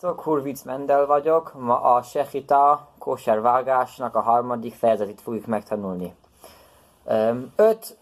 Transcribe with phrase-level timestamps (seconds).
[0.00, 1.52] Sziasztok, Hurvic Mendel vagyok.
[1.54, 3.40] Ma a Sehita kóser
[4.14, 6.14] a harmadik fejezetét fogjuk megtanulni.
[7.56, 7.98] Öt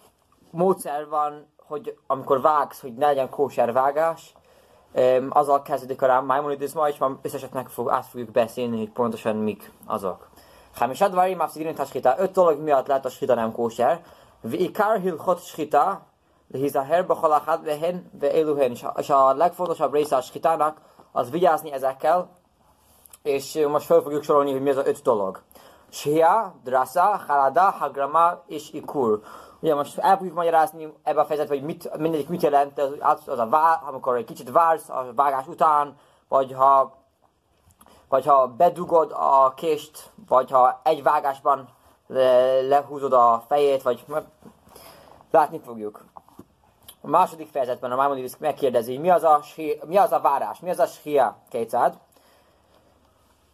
[0.51, 3.73] módszer van, hogy amikor vágsz, hogy ne legyen kóser
[5.29, 9.73] azzal kezdődik a Maimonides ma, és ma összesetnek fog, át fogjuk beszélni, hogy pontosan mik
[9.87, 10.29] azok.
[10.75, 14.05] Hamisad varim afszigrin a öt dolog miatt lehet a shita nem kóser.
[14.41, 16.01] Vikar hilchot shita,
[16.53, 18.77] lehizaher bachal achad vehen ve eluhen.
[18.97, 22.29] És a legfontosabb része a shitának, az vigyázni ezekkel,
[23.23, 25.43] és most fel fogjuk sorolni, hogy mi az a öt dolog.
[25.89, 29.21] Shia, drasa, halada, hagrama és ikur.
[29.61, 33.39] Ugye most el fogjuk magyarázni ebbe a fejezetbe, hogy mit, mindegyik mit jelent, az, az
[33.39, 35.97] a vár, amikor egy kicsit vársz a vágás után,
[36.29, 36.97] vagy ha,
[38.09, 41.69] vagy ha bedugod a kést, vagy ha egy vágásban
[42.07, 44.05] le, lehúzod a fejét, vagy
[45.31, 46.05] látni fogjuk.
[47.07, 49.43] A második fejezetben a Maimonides megkérdezi, mi az a,
[49.87, 51.99] mi az a várás, mi az a shia, kétszád.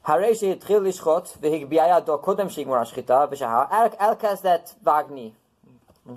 [0.02, 5.34] Harési trilliskot, végig biájádó kodemség marasita, és el, elkezdett vágni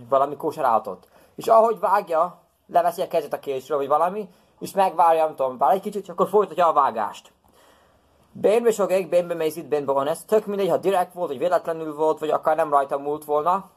[0.09, 1.07] valami kósarátot.
[1.35, 5.73] És ahogy vágja, leveszi a kezét a késről, vagy valami, és megvárja, nem tudom, vár
[5.73, 7.31] egy kicsit, és akkor folytatja a vágást.
[8.31, 12.29] Bénbe egy, bénbe mészít, bénbe honest, tök mindegy, ha direkt volt, vagy véletlenül volt, vagy
[12.29, 13.69] akár nem rajta múlt volna,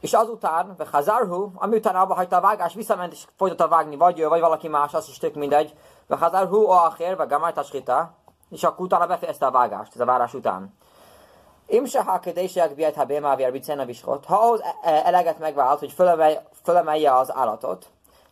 [0.00, 4.28] és azután, Hazarhu, ami utána abba hagyta a vágás, visszament és folytatta vágni, vagy ő,
[4.28, 5.74] vagy valaki más, az is tök mindegy.
[6.08, 8.14] Hazarhu, o acher, vagy Gamájta Shita,
[8.50, 10.74] és akkor utána befejezte a vágást, ez a várás után.
[11.66, 15.92] Imse ha kedések biet ha bémávér bicena viskot, ha ahhoz e- e- eleget megvált, hogy
[16.62, 17.86] fölemelje, az állatot,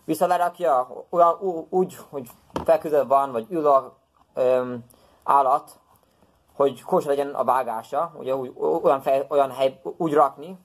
[0.04, 1.38] visszalerakja olyan,
[1.70, 2.28] úgy, hogy
[2.64, 3.96] feküdő van, vagy ül a
[4.34, 4.84] um,
[5.24, 5.70] állat,
[6.56, 8.34] hogy kos legyen a vágása, ugye
[8.82, 10.58] olyan, fej, olyan hely úgy rakni,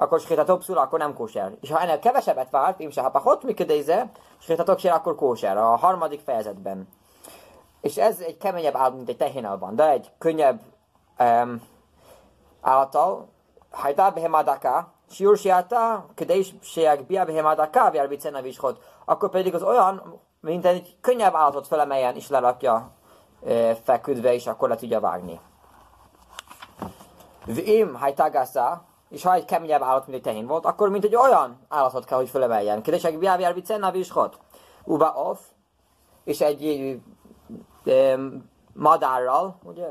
[0.00, 1.52] akkor sétatok szul, akkor nem kóser.
[1.60, 5.56] És ha ennél kevesebbet vált, im se ha pachot mikedéze, sétatok sér, akkor kóser.
[5.56, 6.88] A harmadik fejezetben.
[7.80, 10.60] És ez egy keményebb állat, mint egy tehénel van, de egy könnyebb
[11.18, 11.62] um,
[12.60, 13.28] állattal,
[13.70, 18.82] hajtá behemadaka, siur siáta, kedés siák bia behemadaka, vjár bicena vishot.
[19.04, 22.90] Akkor pedig az olyan, mint egy könnyebb állatot felemeljen, és lerakja
[23.46, 25.40] e, feküdve, és akkor le tudja vágni.
[27.44, 31.58] Vim hajtágásza, és ha egy keményebb állat, mint egy tehén volt, akkor mint egy olyan
[31.68, 32.82] állatot kell, hogy fölemeljen.
[32.82, 34.38] Kedesek biávjár vicenna vishot.
[34.84, 35.38] Uba off,
[36.24, 37.00] és egy
[37.84, 39.86] um, madárral, ugye,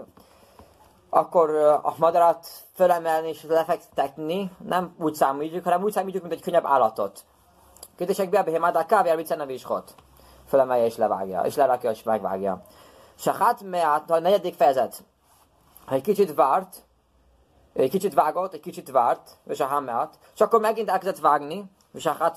[1.09, 6.65] akkor a madarat fölemelni és lefektetni nem úgy számítjuk, hanem úgy számítjuk, mint egy könnyebb
[6.65, 7.25] állatot.
[7.97, 9.95] Kedesek biávjár madár kávjár vicenna vishot.
[10.47, 12.61] Fölemelje és levágja, és lerakja és megvágja.
[13.15, 15.03] Sachat meát, a negyedik fejezet.
[15.85, 16.86] Ha egy kicsit várt,
[17.83, 22.05] egy kicsit vágott, egy kicsit várt, és a meát, és akkor megint elkezdett vágni, és
[22.05, 22.33] a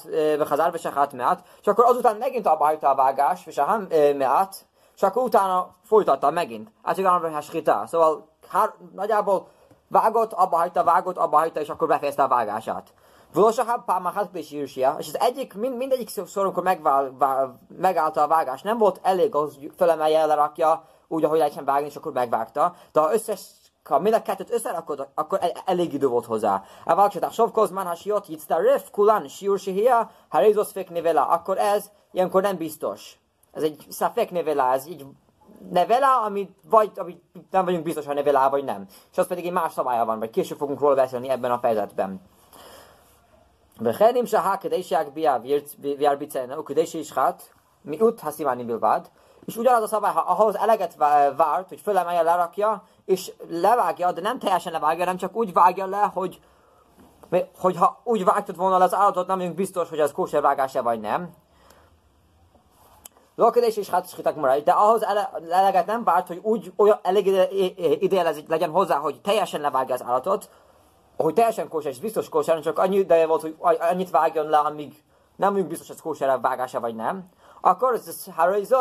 [0.49, 3.81] hazár, és a meát, és akkor azután megint abba hagyta a vágás, és a
[4.17, 6.73] meát, és akkor utána folytatta megint.
[6.83, 9.47] Hát igen, a Szóval hár, nagyjából
[9.89, 12.93] vágott, abba hagyta, vágott, abba hagyta, és akkor befejezte a vágását.
[13.33, 14.31] Volosahább pámahát
[14.99, 17.59] és az egyik, mind, mindegyik szor, amikor megvál, vál,
[18.15, 22.75] a vágás, nem volt elég, az fölemelje, lerakja, úgy, ahogy lehessen vágni, és akkor megvágta.
[22.93, 23.41] De ha összes
[23.90, 26.64] ha mind a kettőt összerakod, akkor elég idő volt hozzá.
[26.86, 31.28] A váltsaták sovkoz man hasiot yitztaref kulan shiur shihia harizos fek nevela.
[31.28, 33.18] Akkor ez ilyenkor nem biztos.
[33.52, 35.06] Ez egy szafek nevela, ez így
[35.70, 38.86] nevela, amit vagy amit nem vagyunk biztos, ha nevela vagy nem.
[39.12, 42.22] És az pedig egy más szabálya van, vagy később fogunk róla beszélni ebben a fejezetben.
[43.82, 45.38] וכן אם שהה כדי שיגביה
[45.80, 47.44] וירביצנה וכדי שישחט
[47.86, 49.02] מיעוט הסימנים בלבד,
[49.46, 50.96] és ugyanaz a szabály, ha ahhoz eleget
[51.36, 56.11] várt, hogy fölemelje, lerakja, és levágja, de nem teljesen levágja, nem csak úgy vágja le,
[56.15, 56.41] hogy
[57.59, 61.31] hogyha úgy vágtad volna az állatot, nem vagyunk biztos, hogy az kóser vágása vagy nem.
[63.35, 67.27] Lokedés és hát marad, de ahhoz ele, eleget nem várt, hogy úgy olyan elég
[68.01, 70.51] ide, legyen hozzá, hogy teljesen levágja az állatot,
[71.17, 75.03] hogy teljesen kóser, és biztos kóser, csak annyi ideje volt, hogy annyit vágjon le, amíg
[75.37, 77.29] nem vagyunk biztos, hogy ez kóser vágása vagy nem.
[77.61, 78.73] Akkor ez, ha ez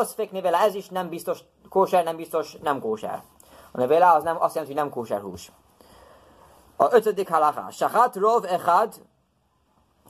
[0.53, 1.39] ez is nem biztos,
[1.69, 3.23] kóser, nem biztos, nem kóser.
[3.71, 5.51] A nevela az nem azt jelenti, hogy nem kóser hús.
[6.75, 7.69] A ötödik halacha.
[7.71, 9.01] Sachat rov echad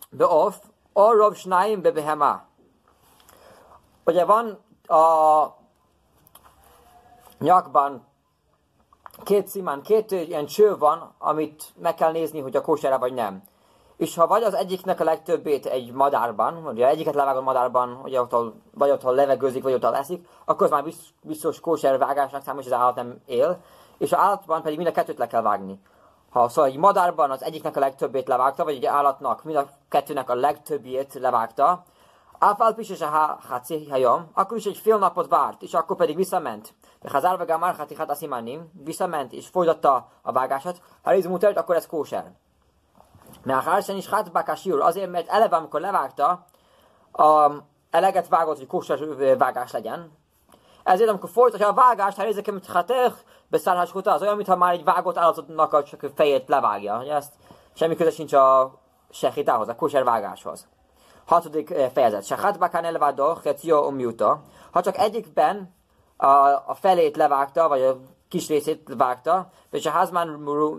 [0.09, 0.57] beof,
[0.93, 2.43] o rov shnaim bebehema.
[4.05, 5.45] Ugye van a
[7.39, 8.07] nyakban
[9.23, 13.43] két szimán, két ilyen cső van, amit meg kell nézni, hogy a kósere vagy nem.
[13.99, 18.53] És ha vagy az egyiknek a legtöbbét egy madárban, ugye egyiket levágod madárban, ugye ott,
[18.73, 22.73] vagy ott levegőzik, vagy ott leszik, akkor az már biztos, biztos kóser vágásnak számít, hogy
[22.73, 23.57] az állat nem él,
[23.97, 25.79] és az állatban pedig mind a kettőt le kell vágni.
[26.29, 30.29] Ha szóval egy madárban az egyiknek a legtöbbét levágta, vagy egy állatnak mind a kettőnek
[30.29, 31.83] a legtöbbjét levágta,
[32.41, 36.73] Áfál is a háci hajom, akkor is egy fél napot várt, és akkor pedig visszament.
[37.01, 38.25] De ha zárva már hati hát
[38.83, 42.31] visszament és folytatta a vágását, ha ez mutert, akkor ez kóser.
[43.43, 46.45] Mert a hársen is hát bakásír, azért, mert eleve amikor levágta,
[47.11, 47.51] a
[47.89, 50.17] eleget vágott, hogy kóser vágás legyen.
[50.83, 53.15] Ezért amikor folytatja a vágást, ha ezek, amit hatech,
[53.47, 57.03] beszállás az olyan, mintha már egy vágott állatnak a csak fejét levágja.
[57.15, 57.33] Ezt
[57.73, 58.73] semmi köze sincs a
[59.09, 60.67] sehitához, a kóser vágáshoz.
[61.25, 62.25] Hatodik eh, fejezet.
[62.25, 64.41] Sechat bakán elvadó, hetio umjuta.
[64.71, 65.75] Ha csak egyikben
[66.17, 66.27] a,
[66.65, 67.97] a felét levágta, vagy a
[68.29, 70.27] kis részét vágta, és a házmán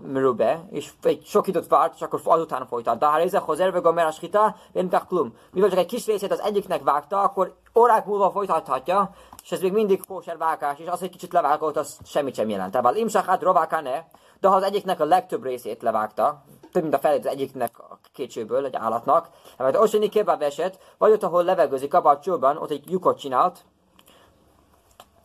[0.05, 2.99] merube, és egy sok várt, és akkor azután folytat.
[2.99, 5.33] De ha rézek hozzá, vagy a hita, nem klum.
[5.51, 9.09] Mivel csak egy kis részét az egyiknek vágta, akkor órák múlva folytathatja,
[9.43, 12.71] és ez még mindig kóser vágás, és az, hogy kicsit levágott, az semmit sem jelent.
[12.71, 14.07] Tehát imsachát rovákane,
[14.39, 17.99] de ha az egyiknek a legtöbb részét levágta, több mint a felét az egyiknek a
[18.13, 22.91] kétsőből, egy állatnak, mert Osini kebab eset, vagy ott, ahol levegőzik a csőben, ott egy
[22.91, 23.65] lyukot csinált,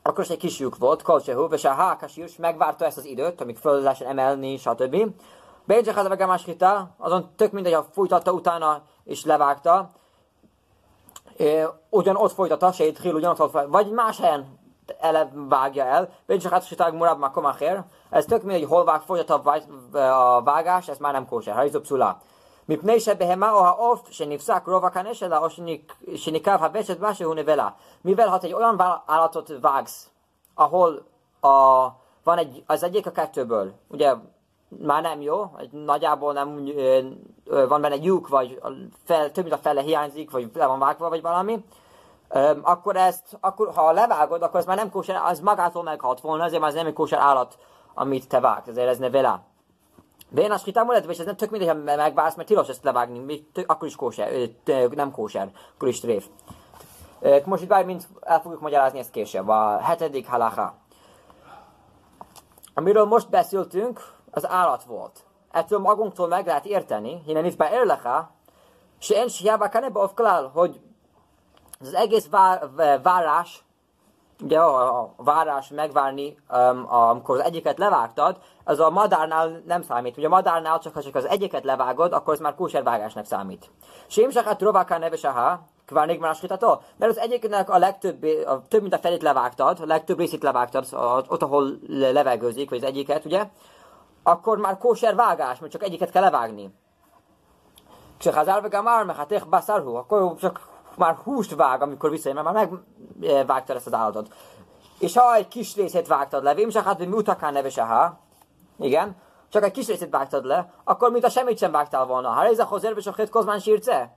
[0.08, 3.56] akkor is egy kis lyuk volt, kolcsehú, és a hákasírs megvárta ezt az időt, amíg
[3.56, 4.96] föl lehessen emelni, stb.
[5.64, 9.90] Bécsek az a máskita, azon tök mindegy, ha fújtatta utána és levágta,
[11.90, 14.58] ugyan ott folytatta, se itt ugyanott, vagy más helyen
[15.00, 16.08] ele vágja el.
[16.26, 19.42] Bécsek hát sitág murab makomacher, ez tök mindegy, hol vág, folytatta
[20.36, 22.18] a vágás, ez már nem kóser, ha szulá.
[22.69, 25.47] מפני שבהמה או העוף שנפסק רוב הקנה שלה או
[26.15, 27.69] שניקב הוושת בה שהוא נבלה.
[28.05, 30.09] Mivel ha egy olyan állatot vágsz,
[30.55, 31.05] ahol
[31.41, 31.49] a,
[32.23, 34.13] van egy, az egyik a kettőből, ugye
[34.67, 36.65] már nem jó, egy, nagyjából nem
[37.67, 38.61] van benne lyuk, vagy
[39.03, 41.65] fel, több mint a fele hiányzik, vagy le van vágva, vagy valami,
[42.61, 46.61] akkor ezt, akkor, ha levágod, akkor ez már nem kóser, az magától meghalt volna, ezért
[46.61, 47.57] már ez nem egy kóser állat,
[47.93, 49.09] amit te vágsz, ezért ez ne
[50.30, 50.42] vele.
[50.42, 53.52] Vén a skitám és ez nem tök mindegy, ha megválsz, mert tilos ezt levágni, még
[53.52, 54.48] tök, akkor is kóser,
[54.90, 56.26] nem kóser, akkor is tréf.
[57.44, 60.74] Most itt mint el fogjuk magyarázni ezt később, a hetedik halacha.
[62.74, 65.24] Amiről most beszéltünk, az állat volt.
[65.50, 68.30] Ettől magunktól meg lehet érteni, hiszen itt be érlecha,
[68.98, 70.00] se én siába kanebe
[70.52, 70.80] hogy
[71.80, 72.70] az egész vár,
[73.02, 73.64] várás,
[74.42, 80.16] ugye a, várás megvárni, um, amikor az egyiket levágtad, az a madárnál nem számít.
[80.16, 83.70] Ugye a madárnál csak ha csak az egyiket levágod, akkor ez már kóservágásnak számít.
[84.06, 86.80] Sém sachat rováká neves aha, kvárnék máskítató?
[86.96, 90.86] Mert az egyiknek a legtöbb, a, több mint a felét levágtad, a legtöbb részét levágtad,
[91.28, 93.48] ott, ahol levegőzik, vagy az egyiket, ugye?
[94.22, 96.74] Akkor már kóser vágás, mert csak egyiket kell levágni.
[98.24, 100.60] Ha az már, mert hát baszarhu, akkor csak
[100.96, 102.68] már húst vág, amikor visszajön, mert már
[103.20, 104.34] megvágtad ezt az állatot.
[104.98, 108.18] És ha egy kis részét vágtad le, vém hát, hogy mutakán neves ha,
[108.78, 109.16] igen,
[109.48, 112.28] csak egy kis részét vágtad le, akkor a semmit sem vágtál volna.
[112.28, 114.16] Ha ez a és a hét kozmán sírce?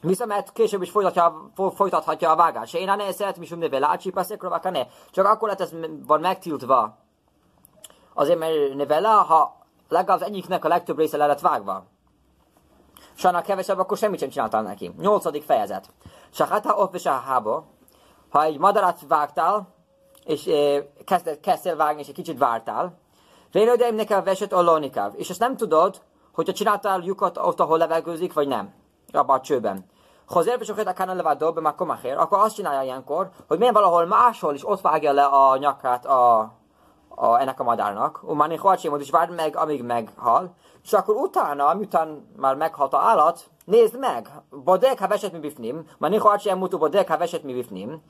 [0.00, 2.74] Viszont később is folytatja, folytathatja a vágást.
[2.74, 4.12] Én ne szeret, mi sem neve lácsi,
[4.62, 4.86] ne.
[5.10, 5.70] Csak akkor lett ez
[6.06, 6.96] van megtiltva.
[8.14, 9.56] Azért, mert nevela, ha
[9.88, 11.84] legalább egyiknek a legtöbb része le lett vágva.
[13.20, 14.94] Sának kevesebb, akkor semmit sem csináltál neki.
[14.98, 15.90] Nyolcadik fejezet.
[16.30, 17.64] Sahata of hába.
[18.30, 19.68] Ha egy madarat vágtál,
[20.24, 22.98] és e, kezd, kezdtél vágni, és egy kicsit vártál,
[23.52, 25.12] Vénődeim nekem veset ollónikáv.
[25.16, 26.00] És ezt nem tudod,
[26.32, 28.72] hogyha csináltál lyukat ott, ahol levegőzik, vagy nem.
[29.12, 29.84] Abba a csőben.
[30.28, 31.46] Hozzá és a kánál levádó,
[32.16, 36.52] akkor azt csinálja ilyenkor, hogy milyen valahol máshol is ott vágja le a nyakát a,
[37.14, 38.20] a, ennek a madárnak.
[38.22, 40.54] Umáni hogy is várd meg, amíg meghal.
[40.84, 44.30] És akkor utána, miután már meghalt a állat, nézd meg,
[44.64, 48.02] bodek ha veset mi bifnim, mani hoacsi mutu bodek ha veset mi bifnim,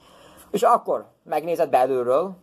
[0.50, 2.37] és akkor megnézed belülről,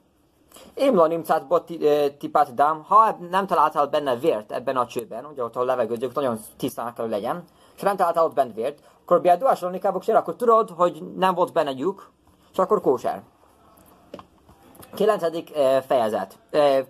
[0.73, 1.71] Imla nimcát bot
[2.17, 6.39] tipát dám, ha nem találtál benne vért ebben a csőben, ugye ott a levegőzők nagyon
[6.57, 7.43] tisztának kell, legyen,
[7.75, 11.71] és nem találtál ott bent vért, akkor biadúás lonikábok akkor tudod, hogy nem volt benne
[11.71, 12.11] lyuk,
[12.51, 13.23] és akkor kóser.
[14.97, 15.51] Kilencedik
[15.87, 16.39] fejezet,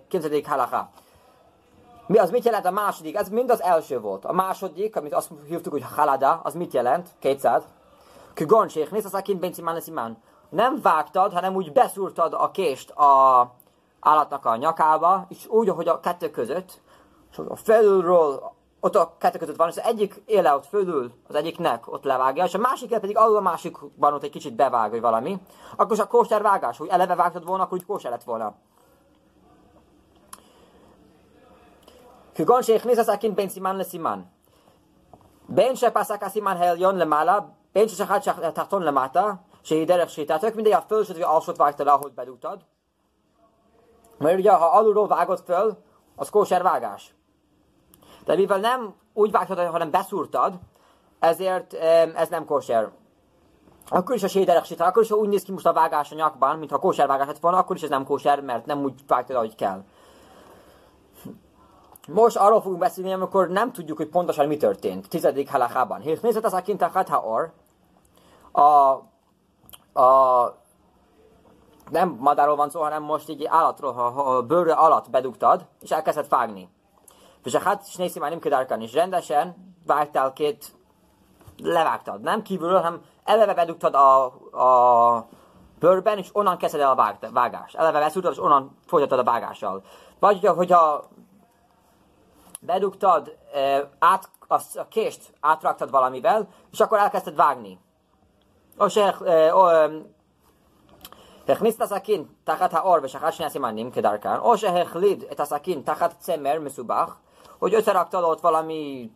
[0.08, 0.88] kilencedik halaká.
[2.06, 3.16] Mi az mit jelent a második?
[3.16, 4.24] Ez mind az első volt.
[4.24, 7.08] A második, amit azt hívtuk, hogy halada, az mit jelent?
[7.18, 7.62] Kétszáz.
[8.34, 10.22] Kigon sék, nézd az kint bencimán imán.
[10.48, 13.50] Nem vágtad, hanem úgy beszúrtad a kést a
[14.00, 16.80] állatnak a nyakába, és úgy, hogy a kettő között,
[17.30, 21.91] és felülről, ott a kettő között van, és az egyik éle ott fölül, az egyiknek
[21.91, 25.41] ott levágja, és a másik pedig alul a másikban ott egy kicsit bevág, vagy valami,
[25.75, 28.55] akkor a kóser vágás, hogy eleve vágtad volna, akkor úgy kóser lett volna.
[32.35, 34.21] כגון שהכניס הסכין בין סימן לסימן.
[35.49, 37.39] בין שפסק הסימן העליון למעלה,
[37.73, 39.33] בין ששחט התחתון למטה,
[39.63, 42.61] שהיא דרך שחיטה, tök mindegy a fölsőt vagy alsót vágta le, ahogy bedugtad.
[44.17, 45.77] Mert ugye, ha alulról vágod föl,
[46.15, 47.15] az kóser vágás.
[48.28, 50.54] De mivel nem úgy vágtad, hanem beszúrtad,
[51.18, 51.74] ezért
[52.14, 52.90] ez nem kóser
[53.90, 56.14] akkor is a séderek sita, akkor is, ha úgy néz ki most a vágás a
[56.14, 59.36] nyakban, mintha kóser vágás lett volna, akkor is ez nem kóser, mert nem úgy vágtad,
[59.36, 59.82] ahogy kell.
[62.08, 65.08] Most arról fogunk beszélni, amikor nem tudjuk, hogy pontosan mi történt.
[65.08, 66.02] Tizedik halachában.
[66.22, 67.52] Nézzet az a kint a haor,
[68.52, 68.62] a,
[70.02, 70.54] a
[71.90, 76.28] nem madárról van szó, hanem most így állatról, ha, a bőrre alatt bedugtad, és elkezdett
[76.28, 76.68] vágni.
[77.43, 80.73] És a hát nézi már nem kedárkan is rendesen vágtál két,
[81.57, 82.21] levágtad.
[82.21, 84.25] Nem kívülről, hanem eleve bedugtad a,
[85.15, 85.27] a
[85.79, 87.75] bőrben, és onnan kezded el a vágást.
[87.75, 89.83] Eleve beszúrtad, és onnan folytatod a vágással.
[90.19, 91.07] Vagy hogyha
[92.59, 93.37] bedugtad,
[93.99, 97.79] át, a, a kést átraktad valamivel, és akkor elkezdted vágni.
[101.47, 106.59] הכניס את הסכין תחת העור ושחט שני הסימנים כדרכן, או שהחליד את הסכין תחת צמר
[106.59, 107.15] מסובך,
[107.58, 109.10] hogy összeraktad ott valami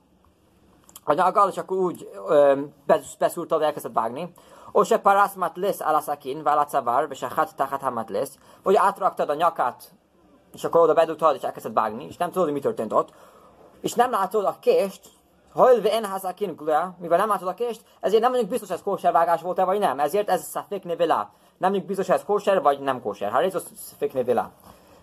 [1.04, 2.08] anyaggal, és akkor úgy
[3.18, 4.32] beszúrtad, elkezdett vágni.
[4.72, 9.28] O se parasz matlész ala szakin, vála cavar, és a hat tachat hamatlész, vagy átraktad
[9.28, 9.92] a nyakát,
[10.52, 13.12] és akkor oda bedugtad, és elkezdett vágni, és nem tudod, hogy mi történt ott
[13.82, 15.00] és nem látod a kést,
[15.54, 19.40] Hajlve en hazakin glea, mivel nem látod a kést, ezért nem mondjuk biztos, ez kóservágás
[19.40, 20.00] volt-e vagy nem.
[20.00, 21.30] Ezért ez szafik nevela.
[21.58, 23.30] Nem mondjuk biztos, ez kóser vagy nem kóser.
[23.30, 24.50] Ha ez szafik nevela.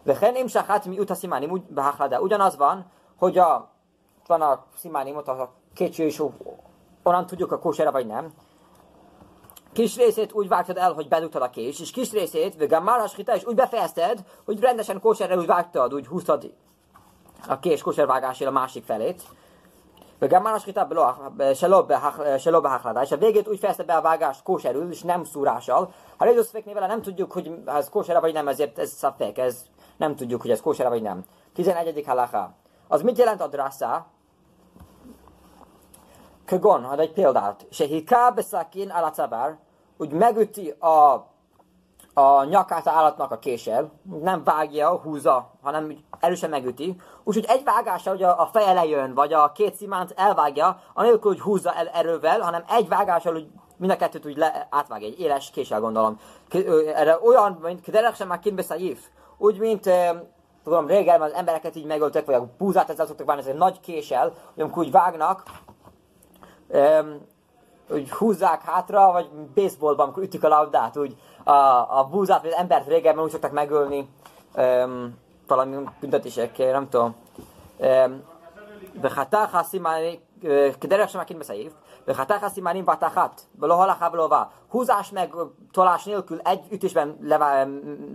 [0.03, 2.19] Vechen im sachat mi uta simánim úgy beháklada.
[2.19, 2.85] Ugyanaz van,
[3.18, 3.70] hogy a,
[4.26, 4.64] van a
[5.14, 6.22] ott a kétső és
[7.02, 8.32] onnan tudjuk a kóser vagy nem.
[9.72, 13.44] Kis részét úgy vágtad el, hogy bedugtad a kés, és kis részét, vegan már is
[13.44, 16.52] úgy befejezted, hogy rendesen kóserre úgy vágtad, úgy húztad
[17.48, 19.22] a kés kóservágásért a másik felét.
[20.24, 20.86] וגם már השחיטה
[22.38, 25.92] שלא בהחלטה, és a végét úgy fejezte be a vágást kóserül, és nem szúrással.
[26.16, 29.64] Ha rézuszféknél vele nem tudjuk, hogy ez kósera vagy nem, ezért ez szafek, ez
[29.96, 31.24] nem tudjuk, hogy ez kósera vagy nem.
[31.54, 32.04] 11.
[32.91, 34.05] Az mit jelent a drassa?
[36.45, 37.65] Kögon, ad egy példát.
[37.69, 39.57] Se hiká beszakin alacabar,
[39.97, 41.27] úgy megüti a
[42.13, 43.91] a nyakát a állatnak a késsel,
[44.21, 46.95] nem vágja, húzza, hanem erősen megüti.
[47.23, 51.41] Úgyhogy egy vágással, hogy a, a feje lejön, vagy a két szimánt elvágja, anélkül, hogy
[51.41, 55.49] húzza el erővel, hanem egy vágással, hogy mind a kettőt úgy le, átvágja, egy éles
[55.51, 56.19] késsel gondolom.
[56.95, 58.39] Erre olyan, mint Kederek sem már.
[59.37, 59.89] Úgy, mint
[60.68, 63.80] tudom, régen az embereket így megöltek, vagy a búzát ezzel szoktak várni, ez egy nagy
[63.80, 65.42] késsel, hogy amikor úgy vágnak,
[66.68, 67.20] um,
[67.90, 71.52] úgy húzzák hátra, vagy baseballban, amikor ütik a labdát, úgy a,
[71.98, 74.08] a búzát, vagy az embert régebben úgy szoktak megölni
[74.54, 77.14] um, valami büntetésekkel, nem tudom.
[79.02, 80.18] וחתך הסימנים,
[80.80, 81.72] כדרך שמכין בסעיף,
[82.09, 84.51] Vehatach simanim vatachat, belohalacha belova.
[84.69, 85.33] Húzás meg
[85.71, 87.63] tolás nélkül egy ütésben levá,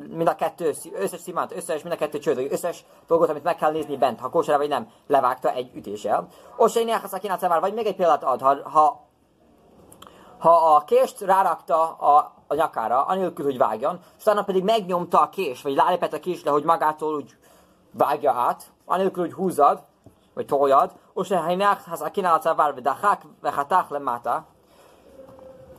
[0.08, 3.70] mind a kettő, összes szimát, összes, mind a kettő csőd, összes dolgot, amit meg kell
[3.70, 6.26] nézni bent, ha kósera vagy nem, levágta egy ütéssel.
[6.56, 9.02] Osei nehasz vagy még egy példát ad, ha, ha
[10.38, 15.28] ha a kést rárakta a, a nyakára, anélkül, hogy vágjon, és utána pedig megnyomta a
[15.28, 17.36] kés, vagy lálépett a késre, hogy magától úgy
[17.92, 19.84] vágja át, anélkül, hogy húzad,
[20.34, 22.96] vagy toljad, és ha a kínálata vár, de
[23.42, 24.46] hák lemata,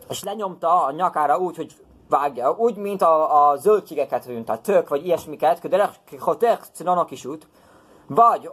[0.09, 4.89] és lenyomta a nyakára úgy, hogy vágja, úgy, mint a, a zöldségeket, mint a tök,
[4.89, 7.47] vagy ilyesmiket, de hotek cinonak is út,
[8.07, 8.49] vagy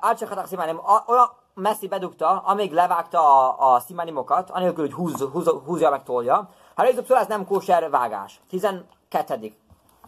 [0.00, 0.46] átcsahatak
[1.06, 6.48] olyan messzi bedugta, amíg levágta a, a szimánimokat, anélkül, hogy húz, húz, húzja meg tolja.
[6.74, 8.40] Ha rézőbb ez nem kóser vágás.
[8.48, 9.52] 12.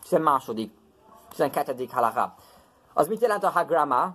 [0.08, 0.70] 12.
[1.30, 1.88] 12.
[1.92, 2.34] halaká.
[2.94, 4.14] Az mit jelent a hagrama?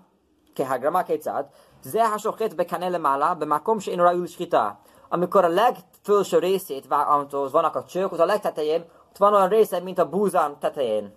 [0.57, 1.47] Ke hagrama kétszád.
[1.83, 4.71] זה השוחט בקנה למעלה, במקום שאין ראוי לשחיטה.
[5.11, 9.81] Amikor a legfelső részét, ahol vannak a csők, az a legtetején, ott van olyan része,
[9.81, 11.13] mint a búzán tetején.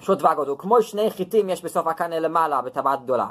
[0.00, 0.62] És ott vágodok.
[0.62, 3.28] Most ne hitim, és beszaf a kane למעלה, בטבעת גדולה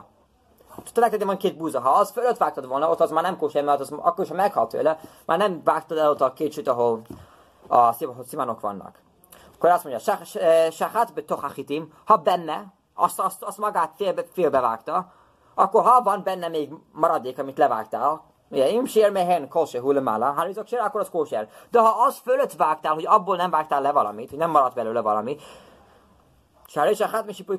[0.94, 1.80] te van két búza.
[1.80, 4.36] Ha az fölött vágtad volna, ott az már nem kóser, mert az akkor is, ha
[4.36, 7.02] meghalt tőle, már nem vágtad el ott a két süt, ahol
[7.68, 7.94] a
[8.28, 9.00] szimánok vannak.
[9.56, 10.14] Akkor azt mondja,
[10.72, 15.13] sahát betochachitim, ha benne, azt, azt, azt magát félbe, félbevágta,
[15.55, 20.49] akkor ha van benne még maradék, amit levágtál, Ugye, im sér mehen kóser hulemála, ha
[20.49, 21.49] izok sér, akkor az kóser.
[21.71, 25.01] De ha az fölött vágtál, hogy abból nem vágtál le valamit, hogy nem maradt belőle
[25.01, 25.37] valami,
[26.67, 27.59] Sári hát mi sipuj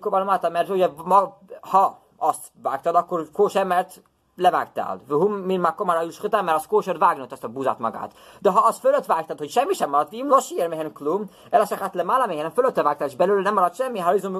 [0.52, 4.02] mert ugye ma, ha azt vágtad, akkor kóser, mert
[4.40, 5.02] levágtál.
[5.08, 8.14] Vöhum, mint már komára is mert az kóser vágnod ezt a búzát magát.
[8.40, 11.62] De ha az fölött vágtad, hogy semmi sem maradt, im los ér mehen klum, el
[11.62, 14.34] az hát le mála mehen, fölötte vágtál, és belőle nem maradt semmi, ha izom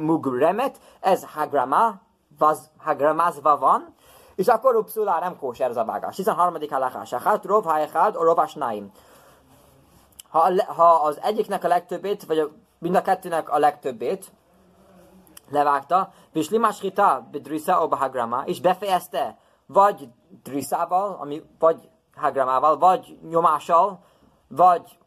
[0.00, 2.00] mugremet, ez hagrama,
[2.38, 3.94] vaz, hagramázva van,
[4.34, 6.14] és akkor upszulá nem kóser ez a vágás.
[6.14, 6.56] 13.
[6.70, 8.90] halakás, hát rov ha echad, a rovás naim.
[10.28, 14.32] Ha, ha az egyiknek a legtöbbét, vagy mind a kettőnek a legtöbbét,
[15.50, 20.08] levágta, és limás hita bedrisza oba hagrama, és befejezte vagy
[20.42, 24.00] driszával, ami vagy hagramával, vagy nyomással,
[24.48, 24.98] vagy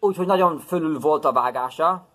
[0.00, 2.06] úgy, hogy nagyon fölül volt a vágása.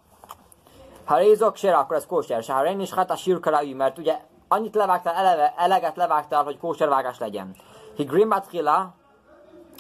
[1.06, 2.44] Ha rézok sér, akkor ez kóser.
[2.48, 7.20] Ha én is hát a sírkarai, mert ugye annyit levágtál, eleve, eleget levágtál, hogy kóservágás
[7.20, 7.56] legyen.
[7.96, 8.94] Hi grimbat hila,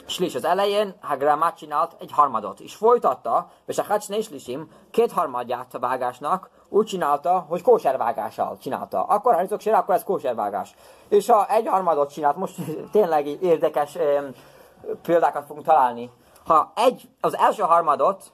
[0.05, 5.11] Slis az elején, ha Gramát csinált egy harmadot, és folytatta, és a Hacsne Slisim két
[5.11, 9.03] harmadját a vágásnak úgy csinálta, hogy kóservágással csinálta.
[9.03, 10.75] Akkor, ha sér, akkor ez kóservágás.
[11.07, 12.55] És ha egy harmadot csinált, most
[12.91, 14.29] tényleg érdekes um,
[15.01, 16.11] példákat fogunk találni.
[16.45, 18.33] Ha egy, az első harmadot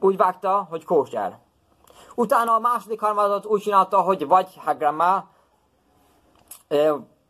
[0.00, 1.38] úgy vágta, hogy kóser.
[2.14, 5.24] Utána a második harmadot úgy csinálta, hogy vagy Hagrama,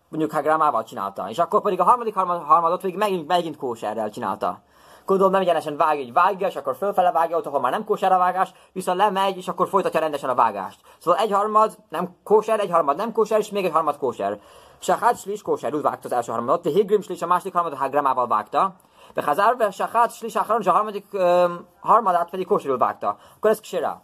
[0.08, 1.28] mondjuk Hagramával csinálta.
[1.28, 4.60] És akkor pedig a harmadik harmadot pedig megint, megint kóserrel csinálta.
[5.08, 8.12] Gondolom nem egyenesen vágja, hogy vágja, és akkor fölfele vágja, ott, ahol már nem kóser
[8.12, 10.80] a vágás, viszont lemegy, és akkor folytatja rendesen a vágást.
[10.98, 14.40] Szóval egy harmad nem kóser, egy harmad nem kóser, és még egy harmad kóser.
[14.78, 18.26] Sachát slis kóser, úgy vágta az első harmadot, de Higrim slis a második harmadot Hagramával
[18.26, 18.74] vágta.
[19.14, 23.16] De Hazár Sachát slis a harmadik um, harmadát pedig kóserül vágta.
[23.36, 24.02] Akkor ez ksera.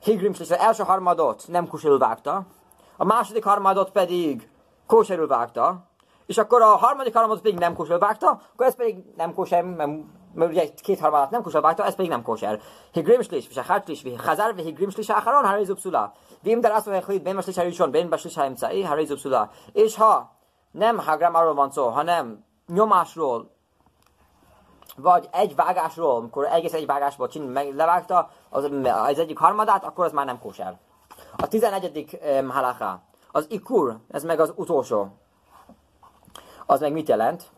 [0.00, 2.42] Higrim slis az első harmadot nem kóserül vágta,
[2.96, 4.50] a második harmadot pedig
[4.86, 5.90] kóserül vágta,
[6.26, 9.90] és akkor a harmadik harmadot pedig nem kóserül vágta, akkor ez pedig nem kóser, mert,
[10.34, 12.60] mert ugye két harmadat nem kóser vágta, ez pedig nem kóser.
[12.92, 16.12] Higrim slis, és a hátlis, hazár, ve higrim slis, áharon, haray zubszula.
[16.42, 19.50] Vim der azt mondja, hogy ben baslis harison, ben baslis harimcai, haray zubszula.
[19.72, 20.30] És ha
[20.70, 23.50] nem hagram van szó, hanem nyomásról,
[24.96, 30.04] vagy egy vágásról, amikor egész egy vágásból csin, meg levágta az, az egyik harmadát, akkor
[30.04, 30.78] az már nem kóser.
[31.36, 32.18] A 11.
[32.40, 35.08] Um, halaká, az ikur, ez meg az utolsó.
[36.66, 37.50] Az meg mit jelent?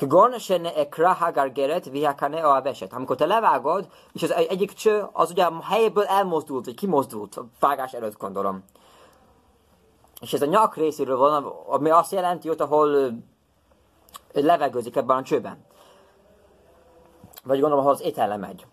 [0.00, 2.92] Gon se ne ekra hagargeret vihakane a veset.
[2.92, 7.46] Amikor te levágod, és az egyik cső, az ugye a helyéből elmozdult, vagy kimozdult, a
[7.60, 8.64] vágás előtt gondolom.
[10.20, 13.12] És ez a nyak részéről van, ami azt jelenti, ott, ahol
[14.32, 15.64] levegőzik ebben a csőben.
[17.44, 18.66] Vagy gondolom, ahol az étel megy.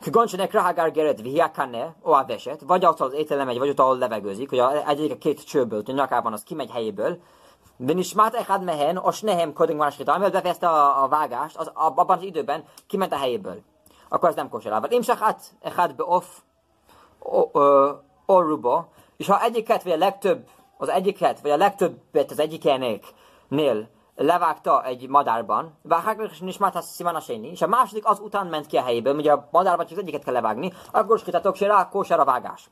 [0.00, 3.78] Kgon shenek rahagar geret vihiakane, o a veset, vagy ott az étel megy, vagy ott
[3.78, 7.18] ahol levegőzik, hogy egyik a két csőből, a nyakában az kimegy helyéből,
[7.82, 12.16] Benismát echad mehen, a snehem koding van a amivel befejezte a, a vágást, az, abban
[12.16, 13.62] az időben kiment a helyéből.
[14.08, 14.86] Akkor ez nem kóser.
[14.88, 16.24] Én hát echad be off
[18.26, 23.88] orruba, és ha egyiket, vagy a legtöbb, az egyiket, vagy a legtöbbet az egyikénél
[24.22, 25.78] levágta egy madárban,
[26.46, 29.86] és már szimánaséni, és a második az után ment ki a helyéből, ugye a madárban
[29.86, 32.70] csak az egyiket kell levágni, akkor skitatok se rá, kóser a vágás.